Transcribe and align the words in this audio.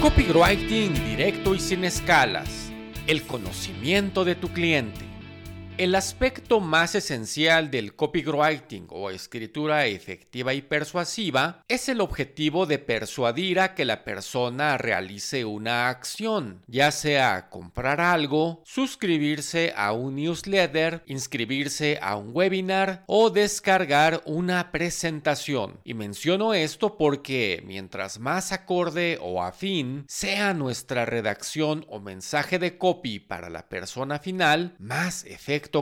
Copywriting 0.00 0.94
directo 0.94 1.54
y 1.54 1.60
sin 1.60 1.84
escalas. 1.84 2.72
El 3.06 3.22
conocimiento 3.24 4.24
de 4.24 4.34
tu 4.34 4.48
cliente. 4.48 5.09
El 5.80 5.94
aspecto 5.94 6.60
más 6.60 6.94
esencial 6.94 7.70
del 7.70 7.94
copywriting 7.94 8.86
o 8.90 9.08
escritura 9.08 9.86
efectiva 9.86 10.52
y 10.52 10.60
persuasiva 10.60 11.64
es 11.68 11.88
el 11.88 12.02
objetivo 12.02 12.66
de 12.66 12.78
persuadir 12.78 13.60
a 13.60 13.74
que 13.74 13.86
la 13.86 14.04
persona 14.04 14.76
realice 14.76 15.46
una 15.46 15.88
acción, 15.88 16.60
ya 16.66 16.90
sea 16.90 17.48
comprar 17.48 18.02
algo, 18.02 18.60
suscribirse 18.66 19.72
a 19.74 19.92
un 19.92 20.16
newsletter, 20.16 21.02
inscribirse 21.06 21.98
a 22.02 22.16
un 22.16 22.32
webinar 22.34 23.02
o 23.06 23.30
descargar 23.30 24.20
una 24.26 24.72
presentación. 24.72 25.80
Y 25.82 25.94
menciono 25.94 26.52
esto 26.52 26.98
porque 26.98 27.62
mientras 27.64 28.18
más 28.18 28.52
acorde 28.52 29.16
o 29.22 29.42
afín 29.42 30.04
sea 30.08 30.52
nuestra 30.52 31.06
redacción 31.06 31.86
o 31.88 32.00
mensaje 32.00 32.58
de 32.58 32.76
copy 32.76 33.18
para 33.18 33.48
la 33.48 33.70
persona 33.70 34.18
final, 34.18 34.76
más 34.78 35.24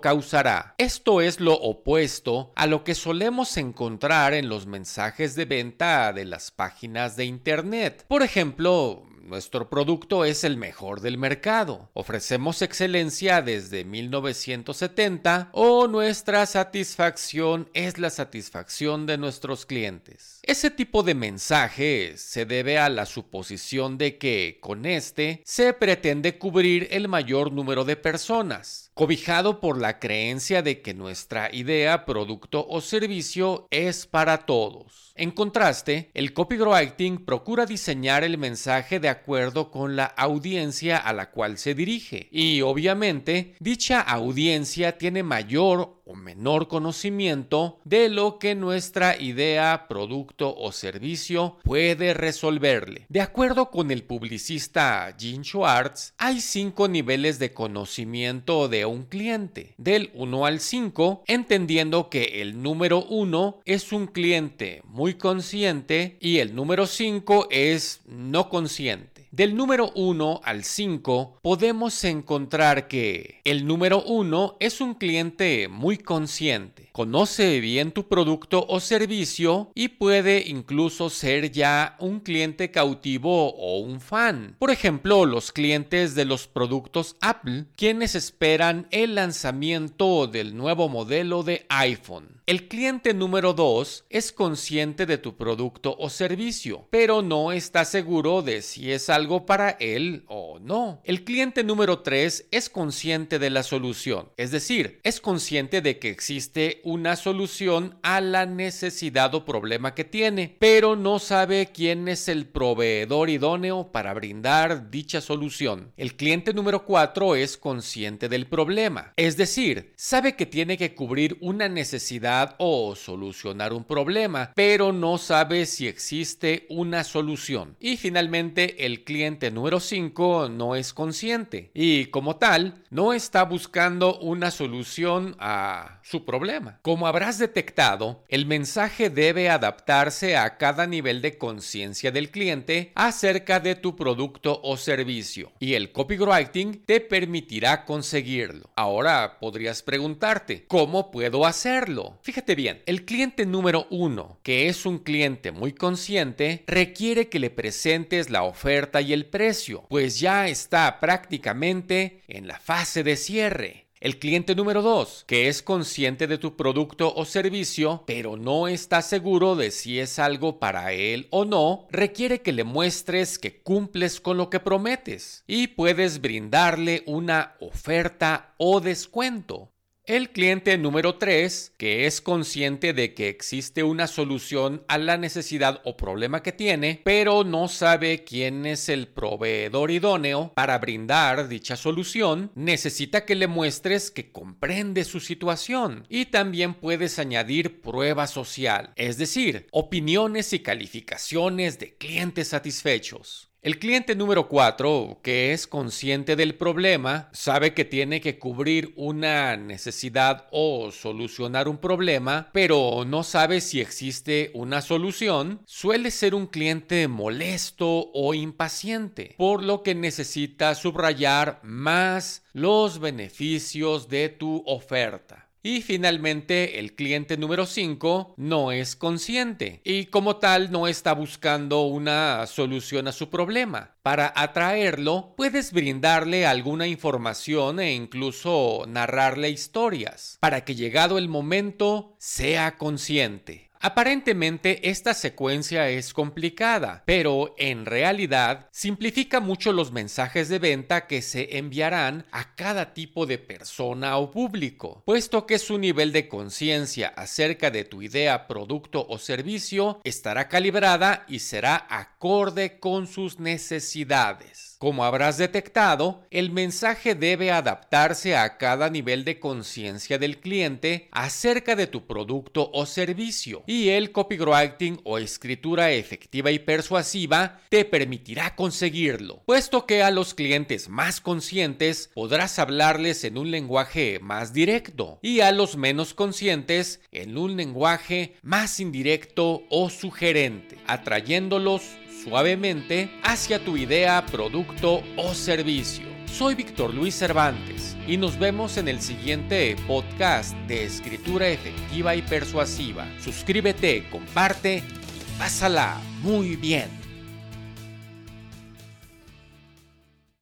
causará. 0.00 0.74
Esto 0.78 1.20
es 1.20 1.40
lo 1.40 1.54
opuesto 1.54 2.52
a 2.56 2.66
lo 2.66 2.84
que 2.84 2.94
solemos 2.94 3.56
encontrar 3.56 4.34
en 4.34 4.48
los 4.48 4.66
mensajes 4.66 5.34
de 5.34 5.44
venta 5.44 6.12
de 6.12 6.24
las 6.24 6.50
páginas 6.50 7.16
de 7.16 7.24
Internet. 7.24 8.04
Por 8.08 8.22
ejemplo, 8.22 9.04
nuestro 9.24 9.68
producto 9.68 10.24
es 10.24 10.44
el 10.44 10.56
mejor 10.56 11.00
del 11.00 11.18
mercado. 11.18 11.90
Ofrecemos 11.94 12.62
excelencia 12.62 13.42
desde 13.42 13.84
1970 13.84 15.50
o 15.52 15.88
nuestra 15.88 16.46
satisfacción 16.46 17.68
es 17.74 17.98
la 17.98 18.10
satisfacción 18.10 19.06
de 19.06 19.18
nuestros 19.18 19.66
clientes. 19.66 20.40
Ese 20.42 20.70
tipo 20.70 21.02
de 21.02 21.14
mensaje 21.14 22.14
se 22.16 22.44
debe 22.44 22.78
a 22.78 22.88
la 22.88 23.06
suposición 23.06 23.98
de 23.98 24.18
que 24.18 24.58
con 24.60 24.86
este 24.86 25.42
se 25.44 25.72
pretende 25.72 26.38
cubrir 26.38 26.88
el 26.90 27.08
mayor 27.08 27.52
número 27.52 27.84
de 27.84 27.96
personas, 27.96 28.90
cobijado 28.94 29.60
por 29.60 29.78
la 29.78 29.98
creencia 29.98 30.62
de 30.62 30.82
que 30.82 30.94
nuestra 30.94 31.52
idea, 31.54 32.04
producto 32.04 32.66
o 32.68 32.80
servicio 32.80 33.66
es 33.70 34.06
para 34.06 34.46
todos. 34.46 35.12
En 35.16 35.30
contraste, 35.30 36.10
el 36.12 36.32
copywriting 36.32 37.24
procura 37.24 37.66
diseñar 37.66 38.24
el 38.24 38.36
mensaje 38.36 38.98
de 38.98 39.08
acuerdo 39.14 39.70
con 39.70 39.96
la 39.96 40.04
audiencia 40.04 40.98
a 40.98 41.12
la 41.12 41.30
cual 41.30 41.56
se 41.58 41.74
dirige. 41.74 42.28
Y 42.30 42.60
obviamente 42.60 43.54
dicha 43.60 44.00
audiencia 44.00 44.98
tiene 44.98 45.22
mayor 45.22 46.02
o 46.04 46.14
menor 46.14 46.68
conocimiento 46.68 47.80
de 47.84 48.08
lo 48.08 48.38
que 48.38 48.54
nuestra 48.54 49.20
idea, 49.20 49.86
producto 49.88 50.54
o 50.56 50.72
servicio 50.72 51.56
puede 51.64 52.14
resolverle. 52.14 53.06
De 53.08 53.20
acuerdo 53.20 53.70
con 53.70 53.90
el 53.90 54.02
publicista 54.02 55.14
Gene 55.18 55.44
Schwartz, 55.44 56.14
hay 56.18 56.40
cinco 56.40 56.88
niveles 56.88 57.38
de 57.38 57.52
conocimiento 57.52 58.68
de 58.68 58.86
un 58.86 59.04
cliente, 59.04 59.74
del 59.78 60.10
1 60.14 60.46
al 60.46 60.60
5, 60.60 61.24
entendiendo 61.26 62.10
que 62.10 62.42
el 62.42 62.62
número 62.62 63.04
1 63.04 63.60
es 63.64 63.92
un 63.92 64.06
cliente 64.06 64.82
muy 64.84 65.14
consciente 65.14 66.16
y 66.20 66.38
el 66.38 66.54
número 66.54 66.86
5 66.86 67.48
es 67.50 68.00
no 68.06 68.48
consciente. 68.48 69.23
Del 69.36 69.56
número 69.56 69.90
1 69.96 70.42
al 70.44 70.62
5 70.62 71.40
podemos 71.42 72.04
encontrar 72.04 72.86
que 72.86 73.40
el 73.42 73.66
número 73.66 74.00
1 74.04 74.58
es 74.60 74.80
un 74.80 74.94
cliente 74.94 75.66
muy 75.66 75.98
consciente, 75.98 76.83
conoce 76.94 77.58
bien 77.58 77.90
tu 77.90 78.06
producto 78.06 78.64
o 78.68 78.78
servicio 78.78 79.72
y 79.74 79.88
puede 79.88 80.44
incluso 80.46 81.10
ser 81.10 81.50
ya 81.50 81.96
un 81.98 82.20
cliente 82.20 82.70
cautivo 82.70 83.52
o 83.52 83.80
un 83.80 84.00
fan. 84.00 84.54
Por 84.60 84.70
ejemplo, 84.70 85.26
los 85.26 85.50
clientes 85.50 86.14
de 86.14 86.24
los 86.24 86.46
productos 86.46 87.16
Apple, 87.20 87.64
quienes 87.74 88.14
esperan 88.14 88.86
el 88.92 89.16
lanzamiento 89.16 90.28
del 90.28 90.56
nuevo 90.56 90.88
modelo 90.88 91.42
de 91.42 91.66
iPhone. 91.68 92.34
El 92.46 92.68
cliente 92.68 93.14
número 93.14 93.54
2 93.54 94.04
es 94.10 94.30
consciente 94.30 95.06
de 95.06 95.16
tu 95.16 95.34
producto 95.34 95.96
o 95.98 96.10
servicio, 96.10 96.86
pero 96.90 97.22
no 97.22 97.52
está 97.52 97.86
seguro 97.86 98.42
de 98.42 98.60
si 98.60 98.92
es 98.92 99.08
algo 99.08 99.46
para 99.46 99.70
él 99.70 100.24
o 100.28 100.58
no. 100.58 101.00
El 101.04 101.24
cliente 101.24 101.64
número 101.64 102.00
3 102.00 102.48
es 102.50 102.68
consciente 102.68 103.38
de 103.38 103.48
la 103.48 103.62
solución, 103.62 104.28
es 104.36 104.50
decir, 104.50 105.00
es 105.04 105.22
consciente 105.22 105.80
de 105.80 105.98
que 105.98 106.10
existe 106.10 106.82
una 106.84 107.16
solución 107.16 107.98
a 108.02 108.20
la 108.20 108.46
necesidad 108.46 109.34
o 109.34 109.44
problema 109.44 109.94
que 109.94 110.04
tiene, 110.04 110.56
pero 110.58 110.96
no 110.96 111.18
sabe 111.18 111.70
quién 111.72 112.08
es 112.08 112.28
el 112.28 112.46
proveedor 112.46 113.30
idóneo 113.30 113.90
para 113.92 114.14
brindar 114.14 114.90
dicha 114.90 115.20
solución. 115.20 115.92
El 115.96 116.16
cliente 116.16 116.54
número 116.54 116.84
4 116.84 117.34
es 117.36 117.56
consciente 117.56 118.28
del 118.28 118.46
problema, 118.46 119.12
es 119.16 119.36
decir, 119.36 119.92
sabe 119.96 120.36
que 120.36 120.46
tiene 120.46 120.76
que 120.78 120.94
cubrir 120.94 121.36
una 121.40 121.68
necesidad 121.68 122.54
o 122.58 122.94
solucionar 122.94 123.72
un 123.72 123.84
problema, 123.84 124.52
pero 124.54 124.92
no 124.92 125.18
sabe 125.18 125.66
si 125.66 125.88
existe 125.88 126.66
una 126.68 127.04
solución. 127.04 127.76
Y 127.80 127.96
finalmente, 127.96 128.86
el 128.86 129.04
cliente 129.04 129.50
número 129.50 129.80
5 129.80 130.48
no 130.50 130.76
es 130.76 130.92
consciente 130.92 131.70
y 131.74 132.06
como 132.06 132.36
tal, 132.36 132.82
no 132.90 133.12
está 133.12 133.44
buscando 133.44 134.18
una 134.18 134.50
solución 134.50 135.36
a 135.38 136.00
su 136.02 136.24
problema. 136.24 136.73
Como 136.82 137.06
habrás 137.06 137.38
detectado, 137.38 138.22
el 138.28 138.46
mensaje 138.46 139.10
debe 139.10 139.48
adaptarse 139.50 140.36
a 140.36 140.56
cada 140.58 140.86
nivel 140.86 141.22
de 141.22 141.38
conciencia 141.38 142.10
del 142.10 142.30
cliente 142.30 142.92
acerca 142.94 143.60
de 143.60 143.74
tu 143.74 143.96
producto 143.96 144.60
o 144.62 144.76
servicio 144.76 145.52
y 145.58 145.74
el 145.74 145.92
copywriting 145.92 146.82
te 146.84 147.00
permitirá 147.00 147.84
conseguirlo. 147.84 148.70
Ahora 148.76 149.38
podrías 149.40 149.82
preguntarte, 149.82 150.64
¿cómo 150.66 151.10
puedo 151.10 151.46
hacerlo? 151.46 152.18
Fíjate 152.22 152.54
bien, 152.54 152.82
el 152.86 153.04
cliente 153.04 153.46
número 153.46 153.86
uno, 153.90 154.38
que 154.42 154.68
es 154.68 154.86
un 154.86 154.98
cliente 154.98 155.52
muy 155.52 155.72
consciente, 155.72 156.64
requiere 156.66 157.28
que 157.28 157.38
le 157.38 157.50
presentes 157.50 158.30
la 158.30 158.42
oferta 158.42 159.00
y 159.00 159.12
el 159.12 159.26
precio, 159.26 159.86
pues 159.88 160.20
ya 160.20 160.48
está 160.48 161.00
prácticamente 161.00 162.22
en 162.28 162.46
la 162.46 162.58
fase 162.58 163.02
de 163.02 163.16
cierre. 163.16 163.83
El 164.04 164.18
cliente 164.18 164.54
número 164.54 164.82
2, 164.82 165.24
que 165.26 165.48
es 165.48 165.62
consciente 165.62 166.26
de 166.26 166.36
tu 166.36 166.56
producto 166.56 167.14
o 167.16 167.24
servicio, 167.24 168.04
pero 168.06 168.36
no 168.36 168.68
está 168.68 169.00
seguro 169.00 169.56
de 169.56 169.70
si 169.70 169.98
es 169.98 170.18
algo 170.18 170.58
para 170.58 170.92
él 170.92 171.26
o 171.30 171.46
no, 171.46 171.86
requiere 171.90 172.42
que 172.42 172.52
le 172.52 172.64
muestres 172.64 173.38
que 173.38 173.62
cumples 173.62 174.20
con 174.20 174.36
lo 174.36 174.50
que 174.50 174.60
prometes 174.60 175.42
y 175.46 175.68
puedes 175.68 176.20
brindarle 176.20 177.02
una 177.06 177.56
oferta 177.60 178.52
o 178.58 178.82
descuento. 178.82 179.73
El 180.06 180.32
cliente 180.32 180.76
número 180.76 181.16
3, 181.16 181.76
que 181.78 182.04
es 182.04 182.20
consciente 182.20 182.92
de 182.92 183.14
que 183.14 183.30
existe 183.30 183.82
una 183.82 184.06
solución 184.06 184.84
a 184.86 184.98
la 184.98 185.16
necesidad 185.16 185.80
o 185.86 185.96
problema 185.96 186.42
que 186.42 186.52
tiene, 186.52 187.00
pero 187.02 187.42
no 187.42 187.68
sabe 187.68 188.22
quién 188.22 188.66
es 188.66 188.90
el 188.90 189.08
proveedor 189.08 189.90
idóneo 189.90 190.52
para 190.54 190.76
brindar 190.76 191.48
dicha 191.48 191.76
solución, 191.76 192.52
necesita 192.54 193.24
que 193.24 193.34
le 193.34 193.46
muestres 193.46 194.10
que 194.10 194.30
comprende 194.30 195.04
su 195.04 195.20
situación 195.20 196.04
y 196.10 196.26
también 196.26 196.74
puedes 196.74 197.18
añadir 197.18 197.80
prueba 197.80 198.26
social, 198.26 198.92
es 198.96 199.16
decir, 199.16 199.68
opiniones 199.72 200.52
y 200.52 200.58
calificaciones 200.58 201.78
de 201.78 201.96
clientes 201.96 202.48
satisfechos. 202.48 203.53
El 203.64 203.78
cliente 203.78 204.14
número 204.14 204.46
4, 204.46 205.20
que 205.22 205.54
es 205.54 205.66
consciente 205.66 206.36
del 206.36 206.54
problema, 206.54 207.30
sabe 207.32 207.72
que 207.72 207.86
tiene 207.86 208.20
que 208.20 208.38
cubrir 208.38 208.92
una 208.94 209.56
necesidad 209.56 210.48
o 210.50 210.90
solucionar 210.90 211.66
un 211.66 211.78
problema, 211.78 212.50
pero 212.52 213.06
no 213.06 213.22
sabe 213.22 213.62
si 213.62 213.80
existe 213.80 214.50
una 214.52 214.82
solución, 214.82 215.62
suele 215.64 216.10
ser 216.10 216.34
un 216.34 216.46
cliente 216.46 217.08
molesto 217.08 218.10
o 218.12 218.34
impaciente, 218.34 219.34
por 219.38 219.62
lo 219.62 219.82
que 219.82 219.94
necesita 219.94 220.74
subrayar 220.74 221.60
más 221.62 222.42
los 222.52 222.98
beneficios 222.98 224.10
de 224.10 224.28
tu 224.28 224.62
oferta. 224.66 225.48
Y 225.66 225.80
finalmente, 225.80 226.78
el 226.78 226.94
cliente 226.94 227.38
número 227.38 227.64
5 227.64 228.34
no 228.36 228.70
es 228.70 228.96
consciente 228.96 229.80
y 229.82 230.04
como 230.04 230.36
tal 230.36 230.70
no 230.70 230.86
está 230.86 231.14
buscando 231.14 231.84
una 231.84 232.46
solución 232.46 233.08
a 233.08 233.12
su 233.12 233.30
problema. 233.30 233.96
Para 234.02 234.30
atraerlo, 234.36 235.32
puedes 235.38 235.72
brindarle 235.72 236.44
alguna 236.44 236.86
información 236.86 237.80
e 237.80 237.94
incluso 237.94 238.84
narrarle 238.86 239.48
historias, 239.48 240.36
para 240.38 240.66
que 240.66 240.74
llegado 240.74 241.16
el 241.16 241.30
momento 241.30 242.14
sea 242.18 242.76
consciente. 242.76 243.70
Aparentemente 243.80 244.88
esta 244.88 245.12
secuencia 245.14 245.90
es 245.90 246.14
complicada, 246.14 247.02
pero 247.06 247.54
en 247.58 247.86
realidad 247.86 248.68
simplifica 248.70 249.40
mucho 249.40 249.72
los 249.72 249.92
mensajes 249.92 250.48
de 250.48 250.58
venta 250.58 251.06
que 251.06 251.20
se 251.20 251.58
enviarán 251.58 252.24
a 252.30 252.54
cada 252.54 252.94
tipo 252.94 253.26
de 253.26 253.38
persona 253.38 254.16
o 254.16 254.30
público, 254.30 255.02
puesto 255.04 255.46
que 255.46 255.58
su 255.58 255.78
nivel 255.78 256.12
de 256.12 256.28
conciencia 256.28 257.08
acerca 257.08 257.70
de 257.70 257.84
tu 257.84 258.02
idea, 258.02 258.46
producto 258.46 259.06
o 259.08 259.18
servicio 259.18 260.00
estará 260.04 260.48
calibrada 260.48 261.24
y 261.28 261.40
será 261.40 261.86
acorde 261.88 262.78
con 262.78 263.06
sus 263.06 263.38
necesidades. 263.38 264.73
Como 264.78 265.04
habrás 265.04 265.38
detectado, 265.38 266.26
el 266.30 266.50
mensaje 266.50 267.14
debe 267.14 267.50
adaptarse 267.50 268.36
a 268.36 268.58
cada 268.58 268.90
nivel 268.90 269.24
de 269.24 269.38
conciencia 269.38 270.18
del 270.18 270.38
cliente 270.38 271.08
acerca 271.12 271.76
de 271.76 271.86
tu 271.86 272.06
producto 272.06 272.70
o 272.72 272.84
servicio 272.86 273.62
y 273.66 273.90
el 273.90 274.12
copywriting 274.12 275.00
o 275.04 275.18
escritura 275.18 275.92
efectiva 275.92 276.50
y 276.50 276.58
persuasiva 276.58 277.60
te 277.68 277.84
permitirá 277.84 278.54
conseguirlo, 278.54 279.42
puesto 279.46 279.86
que 279.86 280.02
a 280.02 280.10
los 280.10 280.34
clientes 280.34 280.88
más 280.88 281.20
conscientes 281.20 282.10
podrás 282.14 282.58
hablarles 282.58 283.24
en 283.24 283.38
un 283.38 283.50
lenguaje 283.50 284.18
más 284.20 284.52
directo 284.52 285.18
y 285.22 285.40
a 285.40 285.52
los 285.52 285.76
menos 285.76 286.14
conscientes 286.14 287.00
en 287.12 287.38
un 287.38 287.56
lenguaje 287.56 288.36
más 288.42 288.80
indirecto 288.80 289.62
o 289.70 289.90
sugerente, 289.90 290.76
atrayéndolos 290.86 291.82
suavemente 292.24 293.10
hacia 293.22 293.62
tu 293.62 293.76
idea, 293.76 294.24
producto 294.24 295.02
o 295.16 295.34
servicio. 295.34 296.06
Soy 296.26 296.54
Víctor 296.54 296.92
Luis 296.94 297.14
Cervantes 297.14 297.96
y 298.08 298.16
nos 298.16 298.38
vemos 298.38 298.78
en 298.78 298.88
el 298.88 299.00
siguiente 299.00 299.76
podcast 299.86 300.56
de 300.66 300.84
escritura 300.84 301.48
efectiva 301.48 302.16
y 302.16 302.22
persuasiva. 302.22 303.06
Suscríbete, 303.20 304.08
comparte 304.10 304.78
y 304.78 305.38
pásala 305.38 306.00
muy 306.22 306.56
bien. 306.56 307.03